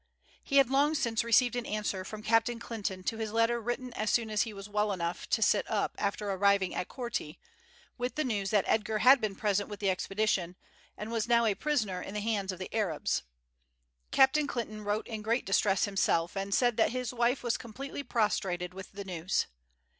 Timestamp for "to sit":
5.29-5.69